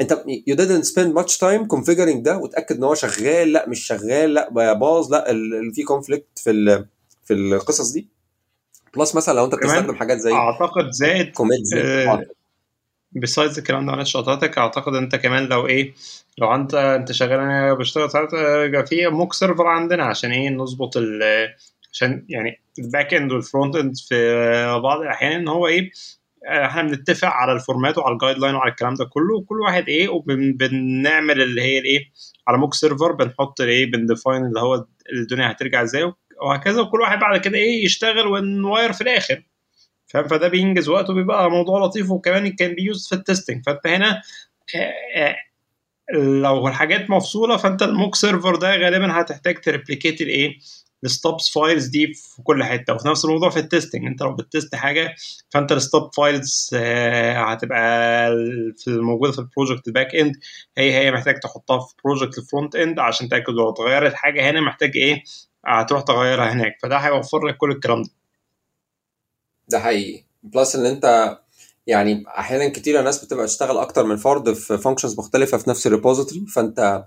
[0.00, 4.34] أنت you didn't spend much time configuring ده وتأكد إن هو شغال لا مش شغال
[4.34, 5.24] لا باظ لا
[5.74, 6.84] في conflict في
[7.24, 8.08] في القصص دي.
[8.96, 12.24] plus مثلا لو أنت بتستخدم حاجات زي أعتقد زائد كوميت آه
[13.12, 15.94] besides الكلام ده معلش قطعتك أعتقد أنت كمان لو إيه
[16.38, 18.32] لو أنت أنت شغال أنا بشتغل ساعات
[18.68, 20.94] يبقى في mock server عندنا عشان إيه نظبط
[21.92, 24.14] عشان يعني ال back end وال front end في
[24.82, 25.90] بعض الأحيان إن هو إيه
[26.48, 30.08] إحنا بنتفق على ال format وعلى ال guideline وعلى الكلام ده كله وكل واحد إيه
[30.08, 32.00] وبنعمل اللي هي الإيه
[32.48, 37.18] على mock server بنحط الايه بن define اللي هو الدنيا هترجع إزاي وهكذا وكل واحد
[37.18, 39.42] بعد كده إيه يشتغل ون wire في الآخر.
[40.06, 43.86] فاهم؟ فده بينجز وقت وبيبقى موضوع لطيف وكمان كان بي use في ال testing فأنت
[43.86, 44.22] هنا
[46.14, 50.58] لو الحاجات مفصولة فأنت ال mock server ده غالبا هتحتاج ت replicate الإيه؟
[51.04, 52.94] ال stubs files دي في كل حتة.
[52.94, 55.14] وفي نفس الموضوع في ال testing أنت لو بت test حاجة
[55.50, 56.70] فأنت ال stub files
[57.36, 58.28] هتبقى
[58.76, 60.36] في موجوده في ال project ال back end
[60.78, 64.50] هي هي محتاج تحطها في project ال front end عشان تأكد لو اتغيرت حاجة.
[64.50, 65.22] هنا محتاج إيه؟
[65.66, 66.78] هتروح تغيرها هناك.
[66.82, 68.10] فده هيوفر لك كل الكلام ده.
[69.68, 70.24] ده حقيقي.
[70.42, 71.38] plus إن أنت
[71.86, 75.92] يعني أحيانا كتير الناس بتبقى تشتغل أكتر من فرد في functions مختلفة في نفس ال
[75.92, 77.04] repository فأنت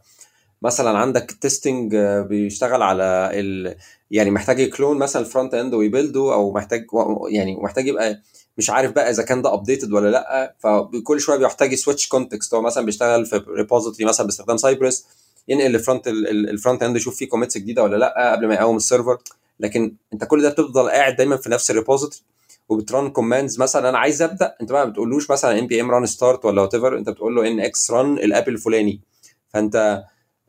[0.61, 1.95] مثلا عندك ال testing
[2.29, 3.75] بيشتغل على ال...
[4.11, 6.85] يعني محتاج ي clone مثلا ال front end وي build ه أو محتاج
[7.29, 8.21] يعني محتاج يبقى
[8.57, 10.55] مش عارف بقى إذا كان ده updated ولا لأ.
[10.59, 15.07] فكل شوية بيحتاج ي switch context هو مثلا بيشتغل في repository مثلا باستخدام Cypress
[15.47, 18.75] ينقل ال front ال front end يشوف فيه commits جديدة ولا لأ قبل ما يقوم
[18.75, 19.17] ال server
[19.59, 22.21] لكن أنت كل ده بتفضل قاعد دايما في نفس ال repository
[22.69, 26.61] وبت run commands مثلا أنا عايز أبدأ أنت ما بتقولوش مثلا npm run start ولا
[26.61, 29.01] what أنت بتقول له ان إكس ران الأب الفلاني.
[29.49, 30.03] فأنت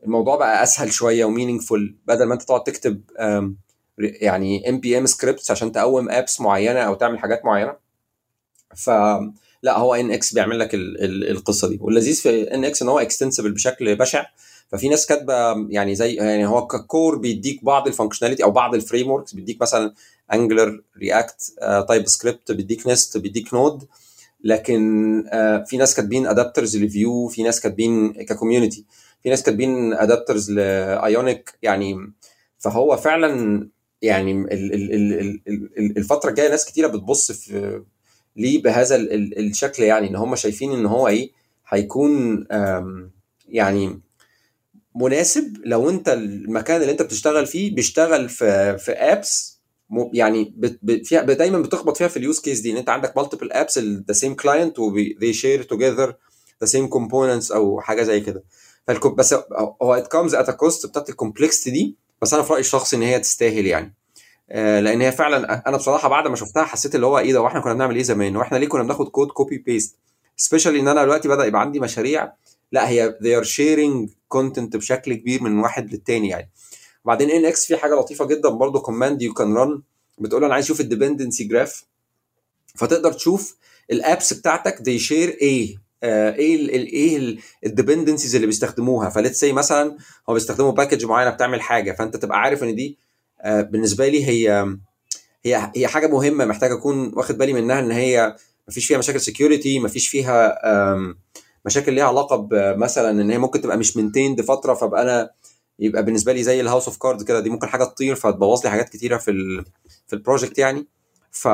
[0.05, 3.01] الموضوع بقى أسهل شوية و meaningful بدل ما أنت تقعد تكتب
[3.97, 7.75] يعني npm scripts عشان تقوم apps معينة أو تعمل حاجات معينة.
[8.75, 11.77] فلا هو ان إكس بيعمل لك ال ال القصة دي.
[11.81, 14.25] واللذيذ في ان إكس إن هو extensible بشكل بشع.
[14.69, 18.75] ففي ناس كاتبة يعني زي يعني هو ك core بيديك بعض ال functionality أو بعض
[18.75, 19.93] ال frameworks بيديك مثلا
[20.33, 21.53] Angular React
[21.87, 23.87] TypeScript بيديك Nest بيديك Node
[24.43, 28.85] لكن uh, في ناس كاتبين adapters ل Vue في ناس كاتبين ك community
[29.23, 32.13] في ناس كاتبين adapters ل Ionic يعني
[32.57, 33.69] فهو فعلا
[34.01, 37.81] يعني ال ال ال ال الفترة الجاية ناس كتيرة بتبص في
[38.35, 41.31] ليه بهذا ال الشكل يعني إن هم شايفين إن هو إيه
[41.67, 42.45] هيكون
[43.47, 43.99] يعني
[44.95, 49.59] مناسب لو انت المكان اللي انت بتشتغل فيه بيشتغل في في apps
[50.13, 53.17] يعني بت بت فيها دايما بتخبط فيها في ال use case دي إن انت عندك
[53.17, 56.15] multiple apps the same client و they share together
[56.61, 58.43] the same components أو حاجة زي كده.
[59.17, 59.33] بس
[59.81, 63.01] هو it comes at cost بتاعت ال complexity دي بس أنا في رأيي الشخصي إن
[63.01, 63.95] هي تستاهل يعني.
[64.51, 67.59] آه لأن هي فعلا أنا بصراحة بعد ما شفتها حسيت اللي هو إيه ده وإحنا
[67.59, 69.95] كنا بنعمل إيه زمان؟ وإحنا ليه كنا بناخد code copy paste
[70.37, 72.33] especially إن أنا دلوقتي بدأ يبقى عندي مشاريع
[72.71, 76.49] لا هي they are sharing content بشكل كبير من واحد للتاني يعني.
[77.05, 79.81] وبعدين Nx في حاجة لطيفة جدا برضو command you can run
[80.19, 81.83] بتقول أنا عايز أشوف ال dependency graph
[82.75, 83.55] فتقدر تشوف
[83.91, 85.11] ال apps بتاعتك they share
[85.41, 89.09] إيه آه إيه إيه ال dependencies اللي بيستخدموها.
[89.09, 89.97] ف let's say مثلا
[90.29, 92.97] هو بيستخدموا package معينة بتعمل حاجة فأنت تبقى عارف إن دي
[93.41, 94.75] آه بالنسبة لي هي
[95.45, 98.35] هي هي حاجة مهمة محتاج أكون واخد بالي منها إن هي
[98.67, 100.57] مفيش فيها مشاكل security مفيش فيها
[101.65, 105.29] مشاكل ليها علاقة بمثلا إن هي ممكن تبقى مش maintained فترة فابقى أنا
[105.79, 108.69] يبقى بالنسبة لي زي ال house of cards كده دي ممكن حاجة تطير فتبوظ لي
[108.69, 109.65] حاجات كتيرة في ال
[110.07, 110.87] في ال project يعني.
[111.31, 111.47] ف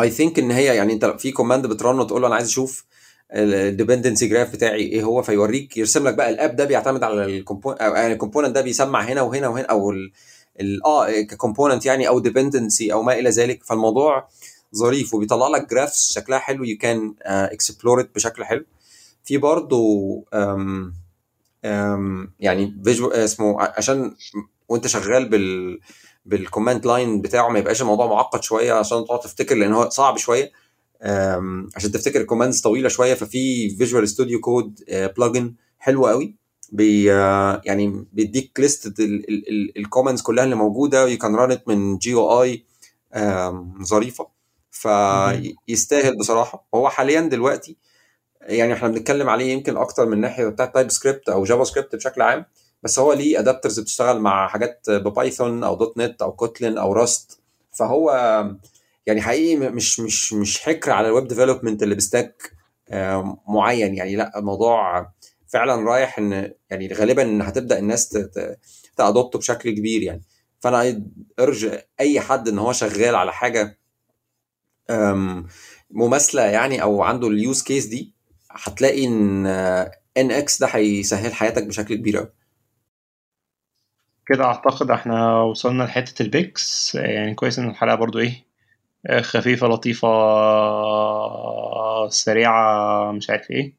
[0.00, 2.84] I think إن هي يعني أنت في command بت run وتقول له أنا عايز أشوف
[3.32, 7.24] ال dependency graph بتاعي إيه هو فيوريك يرسم لك بقى ال app ده بيعتمد على
[7.24, 9.92] ال component يعني ال component ده بيسمع هنا وهنا وهنا أو
[10.86, 13.64] آه ك component يعني أو dependency أو ما إلى ذلك.
[13.64, 14.28] فالموضوع
[14.74, 18.64] ظريف وبيطلع لك graphs شكلها حلو you can explore بشكل حلو.
[19.24, 19.80] في برضه
[20.34, 20.92] um,
[21.66, 24.14] um, يعني visual اسمه عشان
[24.68, 25.80] وانت شغال بال
[26.26, 30.16] بال command line بتاعه ما يبقاش الموضوع معقد شوية عشان تقعد تفتكر لأن هو صعب
[30.16, 30.52] شوية.
[31.76, 34.80] عشان تفتكر ال commands طويلة شوية ففي Visual Studio Code
[35.18, 36.34] plugin حلو قوي.
[36.72, 37.04] بي
[37.64, 38.94] يعني بيديك list
[39.76, 41.06] ال commands كلها اللي موجودة.
[41.06, 42.64] you can run من GUI
[43.82, 44.35] ظريفة.
[44.80, 46.66] فيستاهل بصراحة.
[46.74, 47.76] هو حاليا دلوقتي
[48.40, 52.44] يعني إحنا بنتكلم عليه يمكن أكتر من ناحية بتاعت TypeScript أو JavaScript بشكل عام
[52.82, 55.74] بس هو ليه adapters بتشتغل مع حاجات ب Python أو.
[55.74, 57.40] .NET أو Kotlin أو Rust
[57.78, 58.10] فهو
[59.06, 62.52] يعني حقيقي مش مش مش حكر على ال web development اللي ب stack
[63.48, 63.94] معين.
[63.94, 65.10] يعني لأ الموضوع
[65.48, 68.18] فعلا رايح إن يعني غالبا إن هتبدأ الناس
[68.96, 70.22] ت adopt ه بشكل كبير يعني.
[70.60, 71.02] فأنا
[71.40, 73.78] ارجع أي حد إن هو شغال على حاجة
[75.90, 78.12] مماثلة يعني أو عنده ال use case دي
[78.50, 79.46] هتلاقي إن
[80.16, 82.32] Nx ده هيسهل حياتك بشكل كبير قوي
[84.26, 88.46] كده أعتقد إحنا وصلنا لحتة ال picks يعني كويس إن الحلقة برضو إيه
[89.20, 90.08] خفيفة لطيفة
[92.08, 93.74] سريعة مش عارف إيه.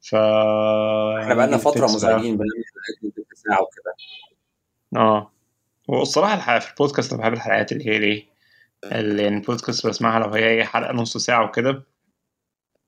[0.00, 2.64] ف إحنا بقالنا فترة مزعجين بنعمل
[3.34, 3.94] ساعة وكده.
[4.96, 5.32] آه.
[5.90, 8.28] هو الصراحه الحلقة في البودكاست أنا بحب الحلقات اللي هي اللي
[8.84, 11.82] يعني البودكاست بسمعها لو هي حلقة نص ساعة وكده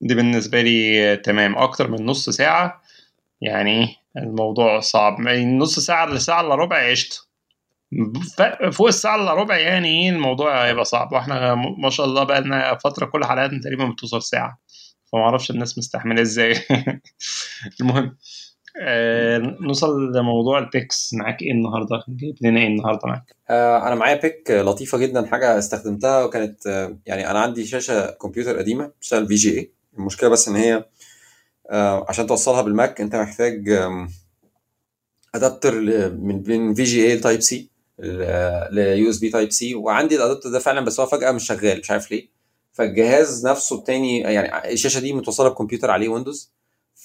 [0.01, 1.59] دي بالنسبة لي تمام.
[1.59, 2.83] أكتر من نص ساعة
[3.41, 5.19] يعني الموضوع صعب.
[5.21, 7.29] من نص ساعة لساعة إلا ربع عشت.
[8.73, 11.13] فوق الساعة إلا ربع يعني الموضوع هيبقى صعب.
[11.13, 14.59] وإحنا ما شاء الله بقى لنا فترة كل حلقاتنا تقريبا بتوصل ساعة.
[15.13, 16.55] فما أعرفش الناس مستحملة إزاي.
[17.81, 18.17] المهم.
[18.81, 23.95] آه نوصل لموضوع ال picks معاك إيه النهارده؟ جايب لنا إيه النهارده معاك؟ آه أنا
[23.95, 29.27] معايا pick لطيفة جدا حاجة استخدمتها وكانت آه يعني أنا عندي شاشة كمبيوتر قديمة بتشتغل
[29.29, 30.85] في VGA المشكلة بس إن هي
[31.71, 33.69] آه عشان توصلها بالماك أنت محتاج
[35.35, 35.81] adapter
[36.11, 37.71] من بين VGA ل type C
[38.71, 41.91] ل USB type C وعندي ال adapter ده فعلا بس هو فجأة مش شغال مش
[41.91, 42.29] عارف ليه.
[42.73, 46.53] فالجهاز نفسه التاني يعني الشاشة دي متوصلة بكمبيوتر عليه Windows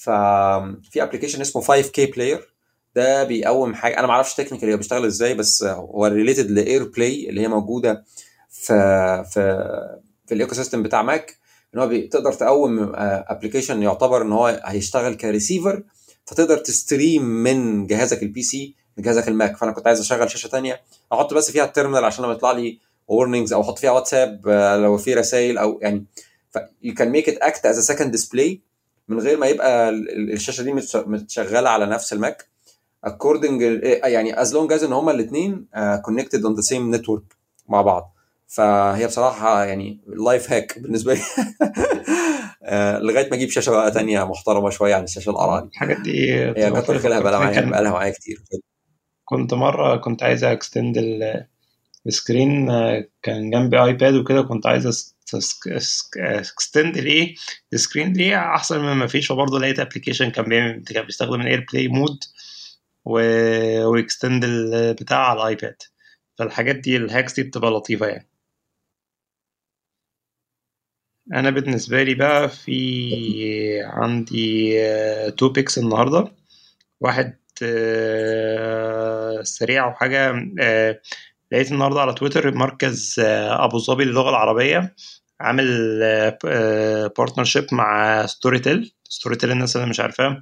[0.07, 2.53] ففي application اسمه 5KPlayer
[2.95, 7.29] ده بيقوم حاجة أنا ما أعرفش technically هو بيشتغل إزاي بس هو related ل AirPlay
[7.29, 8.03] اللي هي موجودة
[8.49, 8.73] في
[9.33, 9.41] في
[10.27, 11.37] في ال ecosystem بتاع ماك
[11.75, 15.83] إن هو تقدر تقوم application يعتبر إن هو هيشتغل كريسيفر
[16.25, 20.81] فتقدر ت stream من جهازك ال PC لجهازك الماك فأنا كنت عايز أشغل شاشة ثانية
[21.13, 22.79] أحط بس فيها ال terminal عشان لما يطلع لي
[23.11, 24.47] warnings أو أحط فيها واتساب
[24.83, 26.05] لو في رسائل أو يعني
[26.49, 28.66] ف you can make it act as a second display.
[29.07, 29.89] من غير ما يبقى
[30.33, 32.45] الشاشة دي متشغلة على نفس الماك.
[33.07, 33.61] According
[34.05, 35.67] يعني as long as إن هما الاثنين
[36.07, 37.35] connected on the same network
[37.69, 38.13] مع بعض.
[38.47, 41.21] فهي بصراحة يعني life hack بالنسبة لي.
[43.01, 46.71] لغاية ما أجيب شاشة بقى ثانية محترمة شوية عن الشاشة القرعه دي الحاجات دي هي
[46.71, 48.43] كتر خيرها بقى معايا بقى لها معايا كتير.
[49.25, 50.97] كنت مرة كنت عايز extend
[52.07, 52.67] ال screen
[53.23, 55.15] كان جنبي iPad وكده كنت عايز
[56.17, 57.35] extend ال
[57.73, 59.31] ايه ال screen ليه أحسن من ما فيش.
[59.31, 62.19] وبرضه لقيت application كان بيعمل كان بيستخدم ال AirPlay mode
[63.05, 65.75] و extend البتاع على ال iPad
[66.37, 68.27] فالحاجات دي ال hacks دي بتبقى لطيفة يعني.
[71.33, 74.73] أنا بالنسبة لي بقى في عندي
[75.31, 76.31] two picks النهارده.
[77.01, 77.37] واحد
[79.43, 80.31] سريع وحاجة
[81.51, 84.95] لقيت النهارده على تويتر مركز أبو ظبي للغة العربية
[85.41, 85.67] عامل
[87.17, 90.39] partnership مع Storytel Storytel الناس اللي مش عارفاه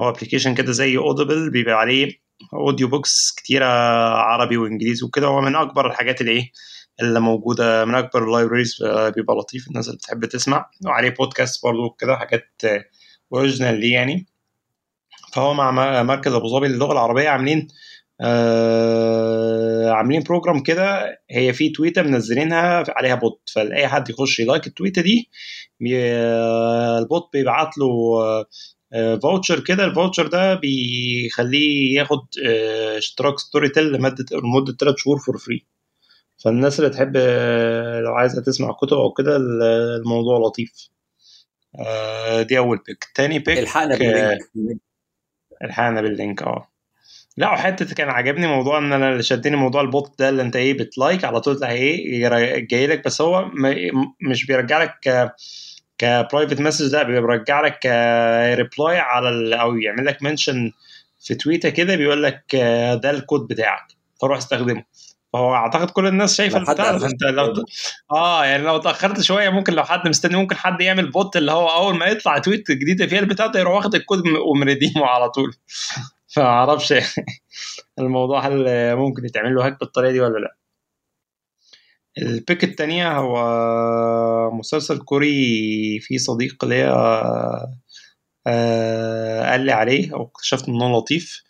[0.00, 2.12] هو application كده زي Audible بيبقى عليه
[2.54, 3.66] audio books كتيرة
[4.16, 6.52] عربي وإنجليزي وكده هو من أكبر الحاجات اللي إيه
[7.02, 8.76] اللي موجودة من أكبر ال libraries
[9.16, 10.70] بيبقى لطيف الناس اللي بتحب تسمع.
[10.86, 12.60] وعليه بودكاست برضه كده حاجات
[13.32, 14.26] original ليه يعني.
[15.34, 17.68] فهو مع مركز أبو ظبي للغة العربية عاملين
[18.20, 19.57] آه
[19.92, 25.02] عاملين program كده هي في تويته منزلينها عليها bot فاي حد يخش ي like التويته
[25.02, 25.30] دي
[27.02, 27.88] ال bot بيبعت له
[29.22, 29.84] voucher كده.
[29.84, 32.20] ال voucher ده بيخليه ياخد
[32.96, 35.66] اشتراك Storytel لمده لمدة 3 شهور for free
[36.44, 37.16] فالناس اللي تحب
[38.04, 40.88] لو عايزة تسمع كتب أو كده الموضوع لطيف.
[42.48, 44.38] دي أول pick تاني pick الحقنا بال link.
[45.64, 46.68] الحقنا بال link آه.
[47.38, 50.56] لا وحتة كان عجبني موضوع إن أنا اللي شدني موضوع ال bot ده اللي أنت
[50.56, 53.50] إيه بت like على طول تلاقي إيه جاي لك بس هو
[54.20, 55.34] مش بيرجع لك
[55.98, 57.86] ك private message لا بيرجع لك
[58.58, 60.72] reply على أو يعمل لك mention
[61.20, 62.44] في تويته كده بيقول لك
[63.02, 63.86] ده الكود بتاعك
[64.20, 64.84] فروح استخدمه.
[65.32, 67.64] فهو أعتقد كل الناس شايفة البتاع فأنت لو
[68.12, 71.68] آه يعني لو اتأخرت شوية ممكن لو حد مستني ممكن حد يعمل bot اللي هو
[71.68, 75.30] أول ما يطلع تويت جديدة فيها البتاع ده يروح واخد الكود وم redeem ه على
[75.30, 75.54] طول.
[76.34, 76.94] فمعرفش
[77.98, 80.56] الموضوع هل ممكن يتعمل له hack بالطريقة دي ولا لا.
[82.18, 86.92] ال pick التانية هو مسلسل كوري في صديق ليا
[89.50, 91.42] قال لي عليه أو اكتشفت انه لطيف.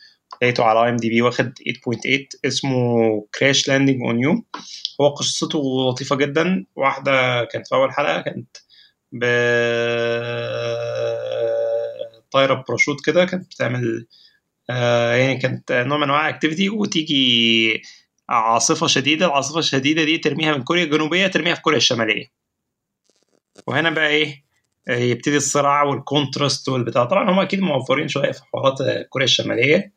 [0.42, 4.44] لقيته على IMDb واخد 8.8 اسمه Crash Landing on You
[5.00, 6.66] هو قصته لطيفة جدا.
[6.76, 8.56] واحدة كانت في أول حلقة كانت
[9.12, 9.24] ب
[12.30, 14.27] طايرة باراشوت كده كانت بتعمل آه
[14.68, 17.82] يعني كانت نوع من أنواع activity وتيجي
[18.28, 22.26] عاصفة شديدة العاصفة الشديدة دي ترميها من كوريا الجنوبية ترميها في كوريا الشمالية.
[23.66, 24.44] وهنا بقى إيه؟
[24.88, 27.04] يبتدي الصراع وال contrast والبتاع.
[27.04, 29.92] طبعا هم أكيد موفرين شوية في حوارات كوريا الشمالية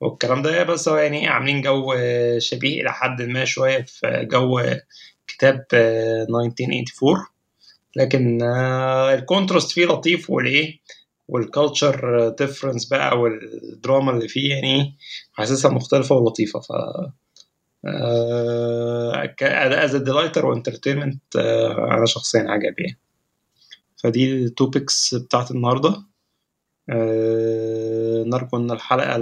[0.00, 1.94] والكلام ده بس هو يعني عاملين جو
[2.38, 4.60] شبيه إلى حد ما شوية في جو
[5.26, 7.26] كتاب 1984
[7.96, 8.42] لكن
[9.18, 10.80] ال contrast فيه لطيف والإيه؟
[11.30, 14.96] وال culture difference بقى والدراما اللي فيه يعني
[15.32, 16.60] حاسسها مختلفة ولطيفة.
[16.60, 16.72] ف
[19.44, 22.98] as delighter و entertainment أنا شخصيا عجبني يعني.
[24.02, 26.02] فدي ال topics بتاعت النهارده.
[26.90, 29.16] أه نرجو إن الحلقة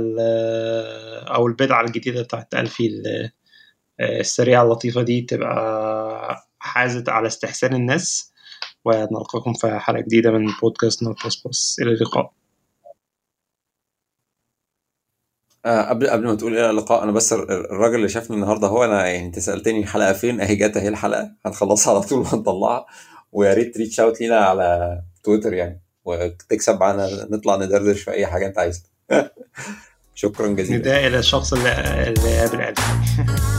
[1.34, 3.02] أو البدعة الجديدة بتاعت ألفي
[4.00, 8.32] السريعة اللطيفة دي تبقى حازت على استحسان الناس.
[8.84, 12.32] ونلقاكم في حلقة جديدة من بودكاست نوت بس بس إلى اللقاء.
[15.66, 19.06] آه قبل قبل ما تقول إلى اللقاء أنا بس الراجل اللي شافني النهارده هو أنا
[19.06, 22.86] يعني أنت سألتني الحلقة فين أهي جت أهي الحلقة هنخلصها على طول وهنطلعها
[23.32, 28.46] ويا ريت reach out لينا على تويتر يعني وتكسب معانا نطلع ندردش في أي حاجة
[28.46, 28.82] أنت عايزها.
[30.14, 30.78] شكرا جزيلا.
[30.78, 31.72] نداء إلى الشخص اللي
[32.08, 32.82] اللي قابل قلبي